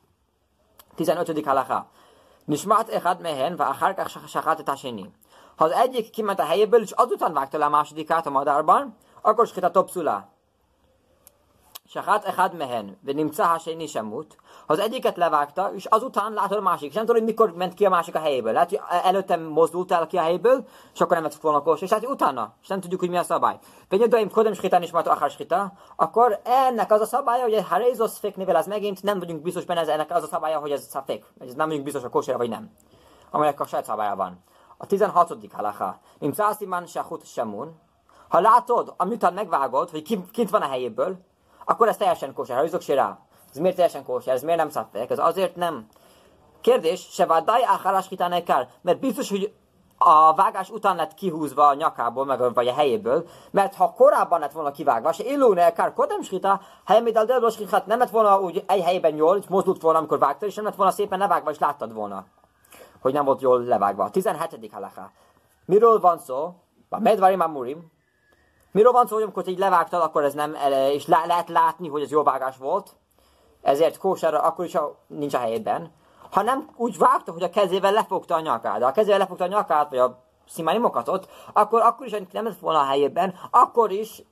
[0.95, 1.45] 15.
[1.45, 1.85] halaká.
[2.45, 5.11] Nismát echad mehen, va achár sachát taseni.
[5.55, 9.47] Ha az egyik kiment a helyéből, és azután vágta le a másodikát a madárban, akkor
[9.47, 10.27] skitatok pszulá.
[11.88, 16.88] Sachat echad mehen, ונמצא השני שמות, ha az egyiket levágta, és azután látod a másik,
[16.88, 18.52] és nem tudod, hogy mikor ment ki a másik a helyéből.
[18.52, 21.90] Lehet, hogy előtte mozdult el ki a helyéből, és akkor nem vett volna kos, és
[21.90, 23.58] hát utána, és nem tudjuk, hogy mi a szabály.
[23.88, 28.18] Penyadaim kodem skitán is mata akar skita, akkor ennek az a szabálya, hogy ha rézos
[28.18, 30.88] fék nével, az megint nem vagyunk biztos benne, ez ennek az a szabálya, hogy ez
[30.92, 32.70] a fék, ez nem vagyunk biztos a kosére vagy nem.
[33.30, 34.42] Amelyek a saját szabálya van.
[34.76, 35.36] A 16.
[35.52, 35.98] halacha.
[36.18, 37.80] Nimcásziman sehut semun.
[38.28, 41.18] Ha látod, amitán megvágod, hogy kint van a helyéből,
[41.65, 42.57] akkor ez teljesen kóser.
[42.57, 43.17] Ha üzök rá,
[43.51, 44.33] ez miért teljesen kóser?
[44.33, 45.09] Ez miért nem szafek?
[45.09, 45.87] Ez azért nem.
[46.61, 49.53] Kérdés, se vádaj áhálás kitánekár, mert biztos, hogy
[50.01, 54.51] a vágás után lett kihúzva a nyakából, meg vagy a helyéből, mert ha korábban lett
[54.51, 58.83] volna kivágva, se illóne kár kodem skita, helymidal delbos skitát nem lett volna úgy egy
[58.83, 61.93] helyben jól, és mozdult volna, amikor vágta, és nem lett volna szépen levágva, és láttad
[61.93, 62.25] volna,
[63.01, 64.09] hogy nem volt jól levágva.
[64.09, 64.71] 17.
[64.71, 65.11] halaká.
[65.65, 66.53] Miről van szó?
[66.89, 67.91] A medvarim amurim,
[68.71, 70.55] Miről van szó, hogy amikor így levágtad, akkor ez nem,
[70.91, 72.95] és le, lehet látni, hogy ez jó vágás volt,
[73.61, 75.91] ezért kósára akkor is a, nincs a helyében.
[76.31, 79.47] Ha nem úgy vágta, hogy a kezével lefogta a nyakát, de a kezével lefogta a
[79.47, 80.81] nyakát, vagy a szimány
[81.53, 84.23] akkor, akkor is nem lett volna a helyében, akkor is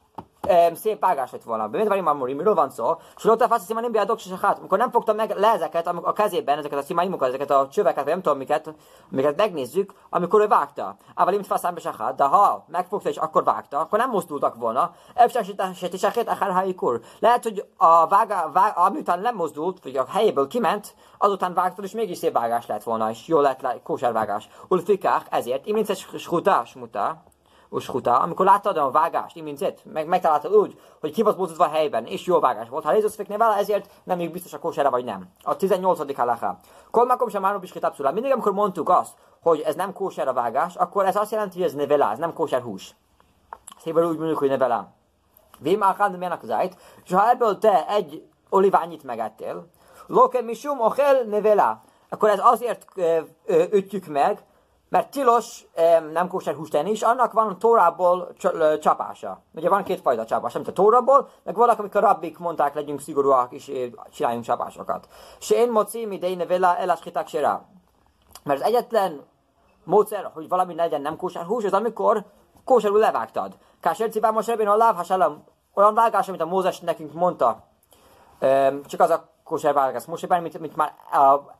[0.76, 1.68] szép vágás lett volna.
[1.68, 2.96] Mint vagy mamuri, miről van szó?
[3.16, 6.82] Solóta fasz nem biadok hát, amikor nem fogta meg le ezeket a kezében, ezeket a
[6.82, 8.74] szimáimokat, ezeket a csöveket, vagy nem tudom miket,
[9.10, 10.96] miket megnézzük, amikor ő vágta.
[11.16, 14.92] Ával mint faszám be hát, de ha megfogta és akkor vágta, akkor nem mozdultak volna.
[17.20, 21.92] Lehet, hogy a vága, vága, amiután nem mozdult, vagy a helyéből kiment, azután vágtad, és
[21.92, 24.50] mégis szép vágás lett volna, és jó lett kósárvágás.
[24.68, 27.24] Ulfikák, ezért, iminces skutás muta,
[27.69, 32.25] uskuta, amikor láttad a vágást, imincet, meg, megtaláltad úgy, hogy ki volt a helyben, és
[32.25, 32.84] jó vágás volt.
[32.84, 35.30] Ha Rézusz vele, ezért nem még biztos a kósára vagy nem.
[35.43, 36.15] A 18.
[36.15, 36.58] halaká.
[36.91, 38.12] Kolmakom sem már is kitapszulá.
[38.12, 41.73] Mindig, amikor mondtuk azt, hogy ez nem kósára vágás, akkor ez azt jelenti, hogy ez
[41.73, 42.95] nevelá, ez nem kósár hús.
[43.80, 44.88] Szépen úgy mondjuk, hogy nevelá.
[45.60, 49.67] Vém ákán, de zájt, és ha ebből te egy oliványit megettél,
[50.08, 52.86] loke misum ochel nevelá, akkor ez azért
[53.71, 54.43] ütjük meg,
[54.89, 55.67] mert tilos
[56.12, 58.34] nem kóser húst tenni, és annak van Tórából
[58.80, 59.41] csapása.
[59.56, 63.54] Ugye van két fajta csapás, amit a Tórából, meg valaki, amikor rabbik mondták, legyünk szigorúak,
[63.54, 63.71] és
[64.12, 65.08] csináljunk csapásokat.
[65.39, 67.62] Se én moci, mi de én vele elaschitak se rá.
[68.43, 69.26] Mert az egyetlen
[69.84, 72.23] módszer, hogy valami legyen nem kóser hús, az amikor
[72.65, 73.58] kóserül levágtad.
[73.80, 75.12] Kásser cipám most ebben a láv
[75.73, 77.63] olyan vágás, amit a Mózes nekünk mondta,
[78.86, 80.06] csak az a kóser vágás.
[80.06, 80.93] Most ebben, mint, mint már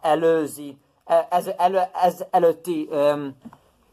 [0.01, 0.81] előzi,
[1.29, 3.37] ez, elő, ez előtti um,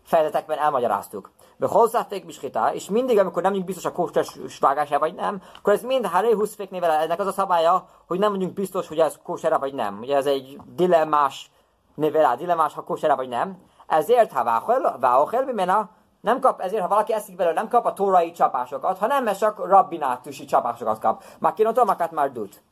[0.04, 1.30] fejezetekben elmagyaráztuk.
[1.56, 4.24] De hozzáfék biskita, és mindig, amikor nem vagyunk biztos a kóser
[4.60, 8.32] vágása vagy nem, akkor ez mind Haré Huszféknél vele, ennek az a szabálya, hogy nem
[8.32, 9.98] vagyunk biztos, hogy ez kóser vagy nem.
[9.98, 11.50] Ugye ez egy dilemmás
[11.94, 13.58] névele, dilemmás, ha kóser vagy nem.
[13.86, 17.92] Ezért, ha váhol, váhol, mimena, nem kap, ezért ha valaki eszik belőle, nem kap a
[17.92, 21.24] tórai csapásokat, hanem mert csak rabbinátusi csapásokat kap.
[21.38, 22.62] Makinoto makat már dut.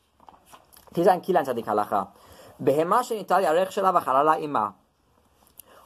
[0.93, 1.67] 19.
[1.67, 2.13] halacha.
[2.63, 4.75] Behemá se italja reksela halala ima.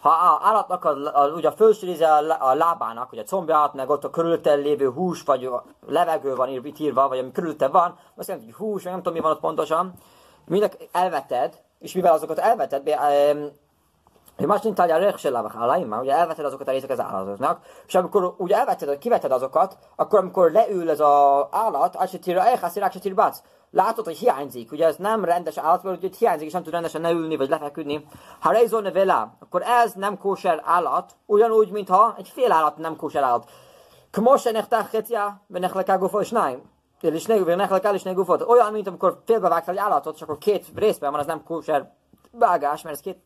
[0.00, 3.90] Ha a állatnak a, a, ugye a felső a, a lábának, ugye a combját, meg
[3.90, 7.98] ott a körülötte lévő hús, vagy a levegő van itt írva, vagy ami körülötte van,
[8.16, 9.92] azt jelenti, hogy hús, vagy nem tudom mi van ott pontosan,
[10.46, 12.98] mindek elveted, és mivel azokat elveted,
[14.36, 18.56] hogy más mint a alaima, ugye elveted azokat a részek az állatoknak, és amikor ugye
[18.56, 23.42] elveted, kiveted azokat, akkor amikor leül ez az állat, acsetira elhaszirák, acsetir bac,
[23.76, 27.00] látod, hogy hiányzik, ugye ez nem rendes állat, mert ugye hiányzik, és nem tud rendesen
[27.00, 28.06] leülni, vagy lefeküdni.
[28.40, 33.22] Ha rejzolne vele, akkor ez nem kóser állat, ugyanúgy, mintha egy fél állat nem kóser
[33.22, 33.50] állat.
[34.10, 36.62] Kmos ennek tachetja, bennek lekágófa és náim.
[37.00, 38.02] És nek el is
[38.46, 41.92] Olyan, mint amikor félbevágtál egy állatot, csak akkor két részben van, az nem kóser
[42.30, 43.18] vágás, mert ez két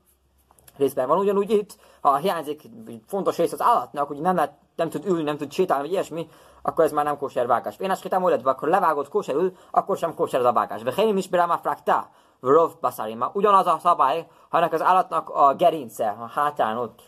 [0.76, 1.18] részben van.
[1.18, 2.62] Ugyanúgy itt, ha hiányzik
[3.06, 6.28] fontos rész az állatnak, hogy nem, lehet, nem tud ülni, nem tud sétálni, vagy ilyesmi,
[6.62, 7.76] akkor ez már nem kóser vágás.
[7.78, 10.83] Én hittem, hogy akkor levágott kóserül, akkor sem kóser az a vágás.
[10.96, 12.09] Én is a frakta,
[12.40, 13.30] rov basarima.
[13.33, 17.02] Ugyanaz a szabály, ha ennek az állatnak a gerince, a hátán ott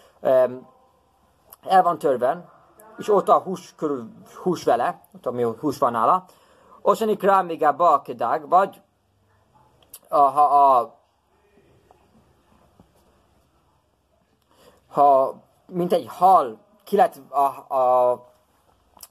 [1.63, 2.51] el van törve,
[2.99, 4.09] és ott a hús körül,
[4.43, 6.25] hús vele, ott ami hús van nála,
[6.83, 8.81] Osanik rá még a kedág, vagy
[10.09, 11.01] ha a
[14.89, 15.35] ha
[15.67, 16.59] mint egy hal
[16.93, 18.21] ki lett a, a,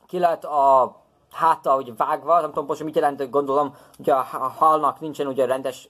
[0.07, 0.95] ki lett a
[1.31, 4.21] háta ugye vágva, nem tudom pontosan mit jelent, gondolom, hogy a
[4.57, 5.89] halnak nincsen ugye rendes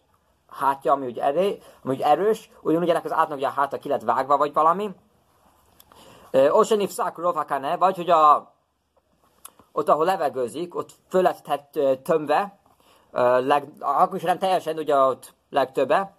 [0.50, 3.90] hátja, ami ugye, erő, ami ugye erős, ugyanúgy ennek az átnak ugye a háta ki
[3.90, 4.90] lett vágva, vagy valami.
[6.32, 8.54] Osenif szák rovakane, vagy hogy a,
[9.72, 12.60] ott, ahol levegőzik, ott föl lett tömve,
[13.40, 16.16] leg, akkor is nem teljesen, ugye ott legtöbbe,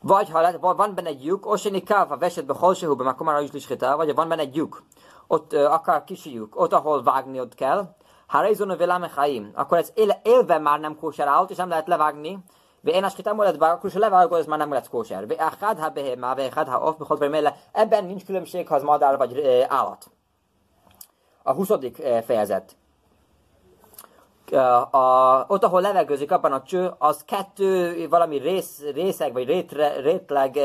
[0.00, 4.14] vagy ha van benne egy lyuk, oseni káva vesetbe holsehúbe, már komára is liskétel, vagy
[4.14, 4.82] van benne egy lyuk,
[5.26, 7.94] ott akár kisi lyuk, ott, ahol vágni ott kell,
[8.26, 12.38] Harizon velame chaim, akkor ez él, élve már nem kóserált, és nem lehet levágni,
[12.80, 15.26] ve én askita molet bár, akkor se levágod, ez már nem lesz kóser.
[15.26, 19.16] Ve achad ha behemá, ve achad ha off, bechod ebben nincs különbség, ha az madár
[19.16, 20.10] vagy állat.
[21.42, 21.68] A 20.
[22.24, 22.76] fejezet
[24.52, 30.58] a, ott, ahol levegőzik abban a cső, az kettő valami rész, részeg, vagy rétre, rétleg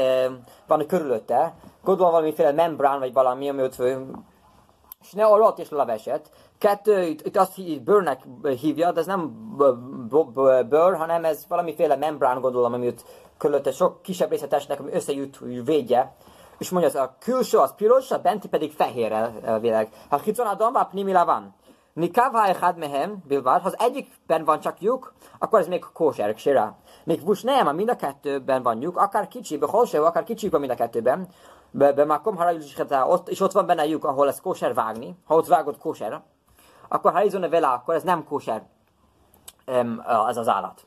[0.67, 1.53] van körülötte.
[1.83, 3.81] Gondolom valamiféle membrán, vagy valami, ami ott
[5.03, 6.29] és ne alatt is leveset.
[6.57, 8.21] Kettő, itt, itt azt bőrnek
[8.59, 9.55] hívja, de ez nem
[10.69, 13.05] bőr, hanem ez valamiféle membrán, gondolom, ami ott
[13.37, 16.15] körülötte sok kisebb részletesnek, ami összejut, védje.
[16.57, 19.11] És mondja, az a külső az piros, a benti pedig fehér
[19.43, 19.89] elvileg.
[20.09, 21.55] Ha hitzon a damba, pnimila van.
[21.93, 26.77] Nikav ha'echad mehem bilvad, ha az egyikben van csak lyuk, akkor ez még kóser, sira.
[27.03, 30.71] Még vus nem, mind a kettőben van lyuk, akár kicsi, behol akár kicsi van mind
[30.71, 31.27] a kettőben.
[31.71, 32.37] Be, be makom
[32.89, 36.21] ott, és ott van benne lyuk, ahol ez kóser vágni, ha ott vágod kóser,
[36.87, 38.63] akkor ha izone vele, akkor ez nem kóser,
[40.03, 40.85] az az állat.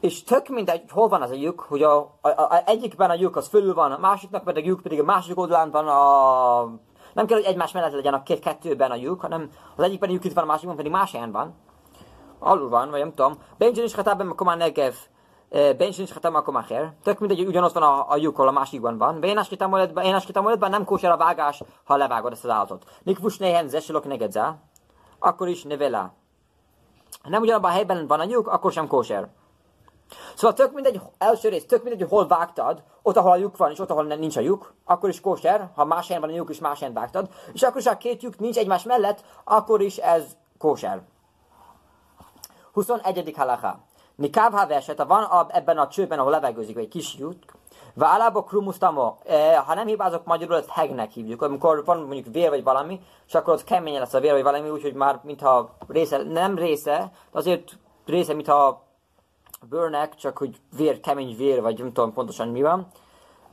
[0.00, 3.36] És tök mindegy, hol van az a lyuk, hogy a, a, a, egyikben a lyuk
[3.36, 7.26] az fölül van, a másiknak pedig a lyuk pedig a másik oldalán van a nem
[7.26, 10.32] kell, hogy egymás mellett legyen a két kettőben a lyuk, hanem az egyikben lyuk itt
[10.32, 11.54] van, a másikban pedig más helyen van.
[12.38, 13.38] Alul van, vagy nem tudom.
[13.58, 14.94] Benjin is hatában a komán negev.
[15.50, 16.92] Benjin is hatában a komán her.
[17.02, 19.22] Tök mindegy, ugyanaz van a, a lyuk, ahol a másikban van.
[19.22, 22.84] Én áskítamoletben nem kóser a vágás, ha levágod ezt az állatot.
[23.02, 24.56] Nikvus nehen zesilok negedza,
[25.18, 26.12] akkor is nevela.
[27.22, 29.28] Nem ugyanabban a helyben van a lyuk, akkor sem kóser.
[30.34, 33.70] Szóval tök mindegy, első rész, tök mindegy, hogy hol vágtad, ott, ahol a lyuk van,
[33.70, 36.50] és ott, ahol nincs a lyuk, akkor is kóser, ha más helyen van a lyuk,
[36.50, 39.96] és más helyen vágtad, és akkor is, ha két lyuk nincs egymás mellett, akkor is
[39.96, 40.24] ez
[40.58, 41.02] kóser.
[42.72, 43.32] 21.
[43.36, 43.78] halacha.
[44.14, 47.34] Nikáv ha verset, ha van ebben a csőben, ahol levegőzik, egy kis lyuk,
[47.94, 51.42] Válába krumusztamo, e, ha nem hibázok magyarul, ezt hegnek hívjuk.
[51.42, 54.68] Amikor van mondjuk vér vagy valami, és akkor ott kemény lesz a vér vagy valami,
[54.70, 58.82] úgyhogy már mintha része, nem része, de azért része, mintha
[59.68, 62.86] bőrnek, csak hogy vér, kemény vér, vagy nem tudom pontosan mi van.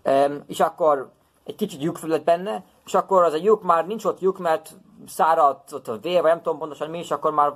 [0.04, 1.12] Um, és akkor
[1.44, 5.74] egy kicsit lyukfülött benne, és akkor az a lyuk már nincs ott lyuk, mert száradt
[5.74, 7.54] ott a vér, vagy nem tudom pontosan mi, és akkor már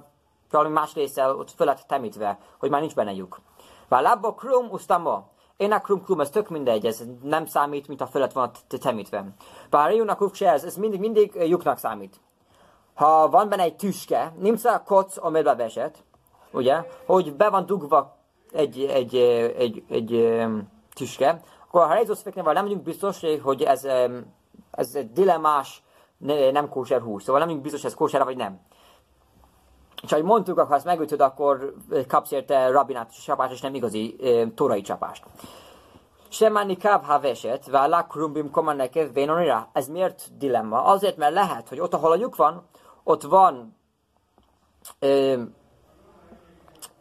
[0.51, 3.39] valami más része ott fölött temítve, hogy már nincs benne lyuk.
[3.87, 5.31] Válába krum ustama.
[5.57, 9.25] Én a krum krum, ez tök mindegy, ez nem számít, mint a fölött van temítve.
[9.69, 12.19] Bár a ez, ez mindig, mindig lyuknak számít.
[12.93, 16.03] Ha van benne egy tüske, nincs a koc, amiben vesett,
[16.51, 18.17] ugye, hogy be van dugva
[18.53, 20.41] egy, egy, egy, egy, egy
[20.93, 23.87] tüske, akkor ha Rézus nem vagyunk biztos, hogy ez,
[24.71, 25.83] ez dilemmás,
[26.51, 27.23] nem kóser hús.
[27.23, 28.59] Szóval nem vagyunk biztos, hogy ez kóser vagy nem.
[30.03, 31.73] És ahogy mondtuk, ha ezt megütöd, akkor
[32.07, 35.25] kapsz érte rabinátus csapást, és nem igazi e, torai csapást.
[36.29, 39.69] Semani káv haveset, vállá krumbim komanekev vénonira.
[39.73, 40.83] Ez miért dilemma?
[40.83, 42.67] Azért, mert lehet, hogy ott, ahol a lyuk van,
[43.03, 43.75] ott van
[44.99, 45.41] ö,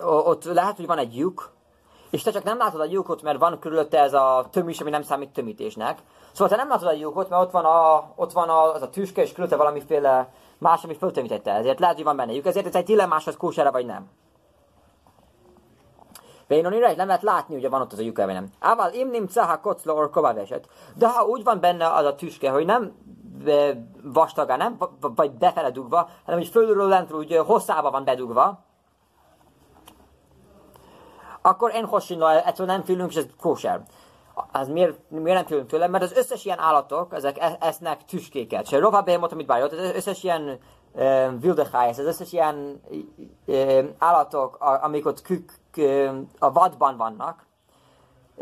[0.04, 1.50] ott lehet, hogy van egy lyuk,
[2.10, 5.02] és te csak nem látod a lyukot, mert van körülötte ez a tömés, ami nem
[5.02, 5.98] számít tömítésnek.
[6.32, 8.90] Szóval te nem látod a lyukot, mert ott van, a, ott van a, az a
[8.90, 11.52] tüske, és körülötte valamiféle más, ami föltömítette.
[11.52, 12.46] Ezért lehet, hogy van benne lyuk.
[12.46, 14.10] Ezért ez egy dilemmás, az kósere vagy nem.
[16.46, 18.50] Vénonira nem lehet látni, hogy van ott az a lyuk, vagy nem.
[18.60, 20.68] Ával im nim caha kocla or kovaveset.
[20.94, 22.92] De ha úgy van benne az a tüske, hogy nem
[24.02, 24.76] vastaga, nem?
[25.00, 28.64] Vagy befele dugva, hanem hogy fölülről lentről úgy hosszába van bedugva,
[31.42, 33.82] akkor én hosszinó, ettől nem félünk, és ez kóser.
[34.52, 35.88] Az miért, miért nem félünk tőle?
[35.88, 38.66] Mert az összes ilyen állatok, ezek e- esznek tüskéket.
[38.66, 40.58] Se rova behemot, amit bárjott, az összes ilyen
[41.42, 42.80] wildehájsz, az összes ilyen
[43.98, 47.46] állatok, amik ott kük, uh, a vadban vannak,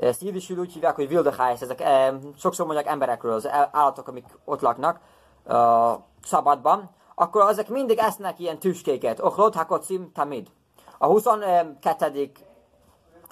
[0.01, 4.61] ezt jidisül úgy hívják, hogy wildehájsz, ezek uh, sokszor mondják emberekről, az állatok, amik ott
[4.61, 5.01] laknak
[5.45, 5.55] uh,
[6.23, 9.21] szabadban, akkor ezek mindig esznek ilyen tüskéket.
[9.21, 10.49] Ochlod hakocim tamid.
[10.99, 12.31] A 22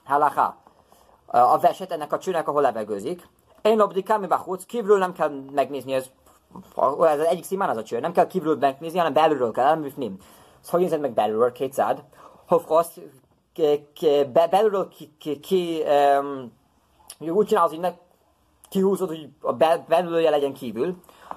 [0.08, 0.56] halacha,
[1.26, 3.28] a veset ennek a csőnek, ahol levegőzik.
[3.62, 6.06] Én obdikám, mi bachúc, kívül nem kell megnézni, ez,
[7.00, 10.16] ez egyik szimán az a cső, nem kell kívül megnézni, hanem belülről kell elműfni.
[10.60, 12.02] Szóval nézed meg belülről, kétszád.
[12.46, 12.98] Hofkosz,
[14.32, 15.82] belülről ki, ki, ki
[16.20, 16.52] um,
[17.30, 17.92] úgy csinálod, hogy ne
[18.68, 19.52] kihúzod, hogy a
[19.88, 20.96] belülője legyen kívül.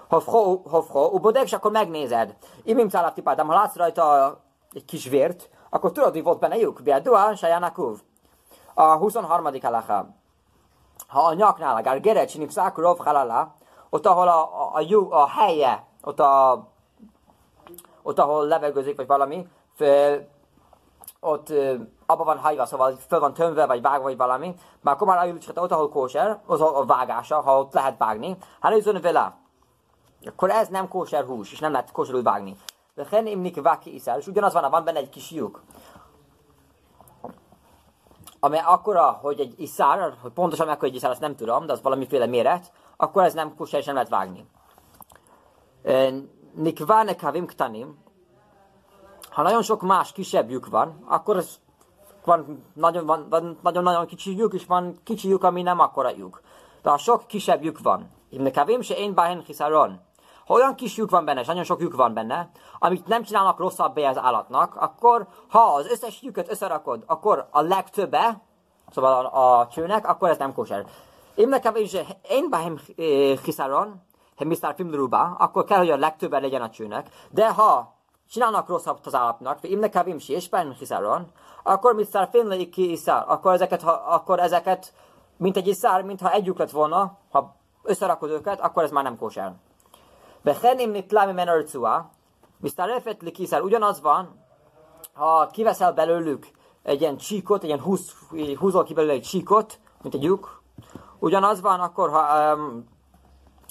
[0.09, 2.35] Hofko, hofko, ubodek, és akkor megnézed.
[2.63, 4.37] Imim cállaptipáltam, ha látsz rajta
[4.73, 6.81] egy kis vért, akkor tudod, hogy volt benne lyuk.
[6.83, 7.99] Biadua, sajánakuv.
[8.73, 9.49] A 23.
[9.61, 10.07] halacha.
[11.07, 13.55] Ha a nyaknál, a gerecsinik szákurov halala,
[13.89, 16.63] ott ahol a, a, a, a helye, ott, a,
[18.01, 20.27] ott ahol levegőzik, vagy valami, föl,
[21.19, 21.53] ott
[22.05, 25.71] abban van hajva, szóval föl van tömve, vagy vágva, vagy valami, már akkor már ott,
[25.71, 29.37] ahol kóser, az a, a vágása, ha ott lehet vágni, hát ez vele.
[30.25, 32.55] Akkor ez nem kóser hús, és nem lehet kóserül vágni.
[32.93, 35.61] De hen imnik váki iszál, és ugyanaz van, van benne egy kis lyuk
[38.43, 41.81] ami akkora, hogy egy iszár, hogy pontosan mekkora egy iszár, azt nem tudom, de az
[41.81, 44.45] valamiféle méret, akkor ez nem kusser, és nem lehet vágni.
[46.53, 47.97] Nikváne kavim ktanim,
[49.29, 51.59] ha nagyon sok más kisebb lyuk van, akkor ez
[52.25, 56.09] van nagyon, van, van nagyon, nagyon kicsi lyuk, és van kicsi lyuk, ami nem akkora
[56.09, 56.41] lyuk.
[56.81, 58.09] De ha sok kisebb lyuk van,
[58.53, 59.99] kavim se én báhen hiszáron,
[60.51, 64.03] ha olyan kis lyuk van benne, és nagyon lyuk van benne, amit nem csinálnak rosszabbé
[64.03, 68.41] az állatnak, akkor ha az összes lyukat összerakod, akkor a legtöbbe,
[68.93, 70.85] szóval a, a csőnek, akkor ez nem kóser.
[71.35, 71.93] Én nekem is,
[72.29, 72.79] én behem
[73.43, 74.01] hiszáron,
[74.35, 74.73] ha Mr.
[74.75, 77.95] Filmruba, akkor kell, hogy a legtöbbe legyen a csőnek, de ha
[78.29, 81.31] csinálnak rosszabb az állatnak, én nekem is, és behem hiszáron,
[81.63, 82.27] akkor Mr.
[82.31, 84.93] Finley ki iszár, akkor ezeket, ha, akkor ezeket,
[85.37, 89.53] mint egy iszár, mintha együk lett volna, ha összerakod őket, akkor ez már nem kóser.
[90.43, 92.09] Bechenim nitlá mi örcuá,
[92.57, 94.39] misztárefet likiszel, ugyanaz van,
[95.13, 96.47] ha kiveszel belőlük
[96.83, 98.13] egy ilyen csíkot, egy ilyen húz,
[98.57, 100.61] húzol ki belőle egy csíkot, mint egy lyuk,
[101.19, 102.85] ugyanaz van akkor, ha um,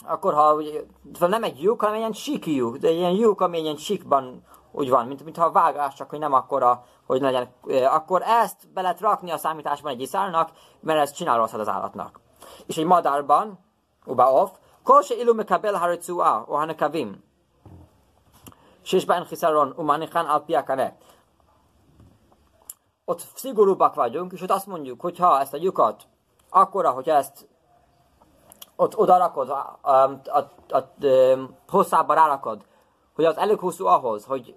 [0.06, 0.80] akkor ha ugye,
[1.12, 3.62] szóval nem egy lyuk, hanem egy ilyen síki lyuk, de egy ilyen lyuk, ami egy
[3.62, 7.48] ilyen síkban úgy van, mint, mintha vágás, csak hogy nem akkora, hogy legyen.
[7.90, 12.20] Akkor ezt be lehet rakni a számításban egy iszálnak, mert ezt csinál rosszat az állatnak.
[12.66, 13.58] És egy madárban,
[14.04, 14.50] uba off,
[14.83, 17.15] כל שאילו מקבל הרצועה או הנקבים
[18.83, 20.89] שיש בהן חיסרון ומניחן על פי הקנה.
[23.07, 26.03] Ott szigorúbbak vagyunk, és ott azt mondjuk, hogy ha ezt a lyukat,
[26.49, 27.47] akkora, hogy ezt
[28.75, 30.93] ott oda rakod, a, a, a, a, a
[31.67, 32.65] hosszába rárakod,
[33.15, 34.55] hogy az elég hosszú ahhoz, hogy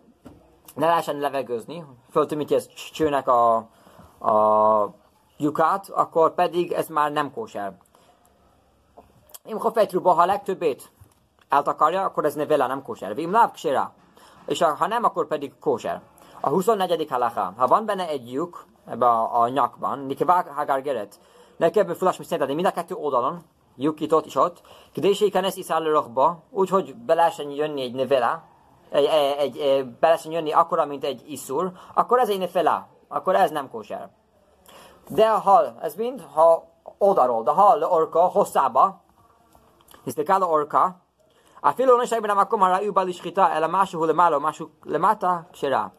[0.75, 3.57] ne lehessen levegőzni, föltömíti ezt csőnek a,
[4.19, 4.95] a
[5.37, 7.79] lyukát, akkor pedig ez már nem kóser.
[9.48, 10.92] Im hofetruba, ha a legtöbbét
[11.50, 13.16] eltakarja, akkor ez nevela nem kóser.
[13.16, 13.94] Vim láb ksera.
[14.46, 16.02] És ha nem, akkor pedig kóser.
[16.42, 17.10] A 24.
[17.10, 17.54] halacha.
[17.58, 21.20] Ha van benne egy lyuk, ebbe a, a nyakban, nikevák hagar geret,
[21.58, 23.42] ne kell fölás mi mind a kettő oldalon,
[23.76, 24.62] lyukított is ott,
[24.94, 28.44] Kdéséken ezt iszáll rohba, úgyhogy be jönni egy nevela,
[28.90, 29.06] egy,
[29.38, 33.70] egy, egy, be jönni akkora, mint egy iszur, akkor ez egy nevela, akkor ez nem
[33.70, 34.10] kóser.
[35.08, 36.64] De a hal, ez mind, ha
[36.98, 39.03] odaról, de hal orka hosszába,
[41.66, 45.48] a filó nem segben akkor már rájú bal iskita, el a mású lemáló, mású lemata,
[45.52, 45.94] ksera.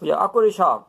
[0.00, 0.86] Ugye akkor is, ha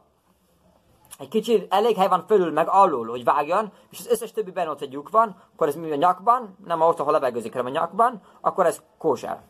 [1.19, 4.81] egy kicsit elég hely van fölül, meg alul, hogy vágjon, és az összes többiben ott
[4.81, 8.21] egy lyuk van, akkor ez mi a nyakban, nem ott, ahol levegőzik, hanem a nyakban,
[8.41, 9.41] akkor ez kóser.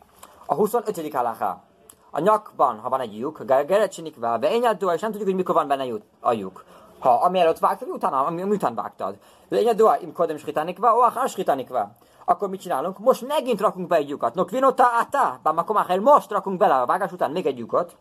[0.46, 1.14] A 25.
[1.14, 1.64] halaká.
[2.12, 5.68] A nyakban, ha van egy lyuk, gerecsinik be én és nem tudjuk, hogy mikor van
[5.68, 6.64] benne a lyuk.
[7.00, 9.18] Ha amielőtt vágtad, utána, ami, után vágtad.
[9.50, 11.92] Lényeg dua, im kodem skritanikva, o achar skritanikva.
[12.30, 13.00] Akkor mit csinálunk?
[13.00, 14.36] Most megint rakunk be egy lyukat.
[14.36, 17.96] No kvinota ata, bámakomachel, most rakunk bele a vágás után még egy lyukot.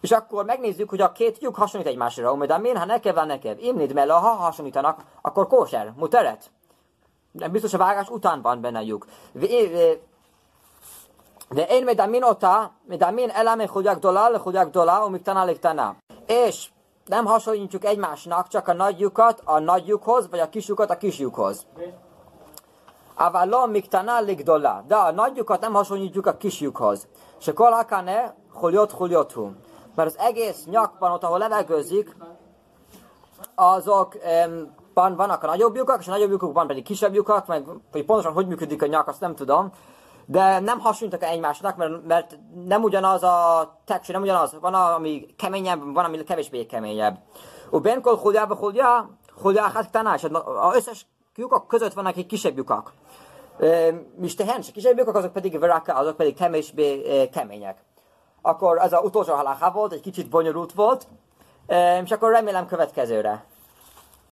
[0.00, 2.46] És akkor megnézzük, hogy a két lyuk hasonlít egymásra.
[2.46, 3.58] De miért, ha nekev van nekev?
[3.58, 6.50] Imnid mella, ha hasonlítanak, akkor kóser, muteret.
[7.32, 9.06] Nem biztos a vágás után van benne a lyuk.
[11.48, 16.68] De én medamin ota, medamin elame chugyák dolá, chugyák dolá, umik tanál És
[17.06, 20.96] nem hasonlítjuk egymásnak csak a nagy lyukat a nagy lyukhoz, vagy a kis lyukat a
[20.96, 21.66] kis lyukhoz.
[23.20, 24.84] Avalom miktana ligdola.
[24.86, 27.08] De a nagy lyukat nem hasonlítjuk a kis lyukhoz.
[27.38, 29.50] Se kol hakane hulyot hulyothu.
[29.94, 32.16] Mert az egész nyakban, ott ahol levegőzik,
[33.54, 34.16] azok
[34.96, 38.32] um, vannak a nagyobb lyukak, és a nagyobb lyukokban pedig kisebb lyukak, meg hogy pontosan
[38.32, 39.72] hogy működik a nyak, azt nem tudom
[40.26, 44.56] de nem hasonlítak egymásnak, mert, mert nem ugyanaz a texture, nem ugyanaz.
[44.60, 47.18] Van, ami keményebb, van, ami kevésbé keményebb.
[47.70, 49.06] Ben kol huljába huljá,
[49.42, 50.24] huljá hát tanás.
[50.24, 51.06] Az összes
[51.36, 52.92] lyukak között vannak egy kisebb lyukak.
[54.22, 57.78] És tehens, kisebb lyukak, azok pedig veraka, azok pedig kevésbé kemények.
[58.42, 61.06] Akkor ez az utolsó halakha volt, egy kicsit bonyolult volt,
[62.02, 63.44] és akkor remélem következőre.